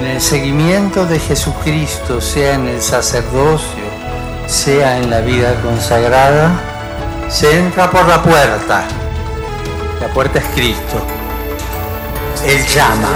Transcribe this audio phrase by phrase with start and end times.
[0.00, 3.84] En el seguimiento de Jesucristo, sea en el sacerdocio,
[4.46, 6.58] sea en la vida consagrada,
[7.28, 8.84] se entra por la puerta.
[10.00, 11.06] La puerta es Cristo.
[12.46, 13.10] Él llama.